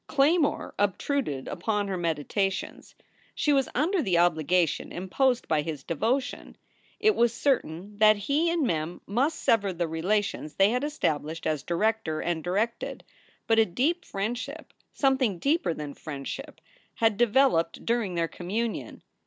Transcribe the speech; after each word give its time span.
Claymore 0.07 0.73
obtruded 0.79 1.47
upon 1.47 1.87
her 1.87 1.95
meditations. 1.95 2.95
She 3.35 3.53
was 3.53 3.69
under 3.75 4.01
the 4.01 4.17
obligation 4.17 4.91
imposed 4.91 5.47
by 5.47 5.61
his 5.61 5.83
devotion. 5.83 6.57
It 6.99 7.15
was 7.15 7.31
certain 7.31 7.99
that 7.99 8.17
he 8.17 8.49
and 8.49 8.65
Mem 8.65 9.01
must 9.05 9.37
sever 9.37 9.71
the 9.71 9.87
relations 9.87 10.55
they 10.55 10.71
had 10.71 10.83
established 10.83 11.45
as 11.45 11.61
director 11.61 12.19
and 12.19 12.43
directed, 12.43 13.03
but 13.45 13.59
a 13.59 13.65
deep 13.67 14.03
friendship, 14.03 14.73
something 14.91 15.37
deeper 15.37 15.71
than 15.71 15.93
friendship, 15.93 16.61
had 16.95 17.15
developed 17.15 17.85
during 17.85 18.15
their 18.15 18.27
communion. 18.27 19.03